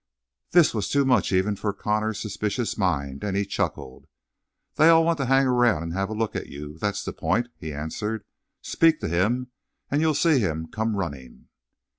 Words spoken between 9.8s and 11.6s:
and you'll see him come running."